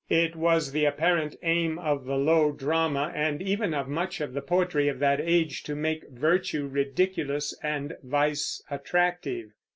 [0.09, 4.41] It was the apparent aim of the low drama, and even of much of the
[4.41, 9.51] poetry of that age, to make virtue ridiculous and vice attractive.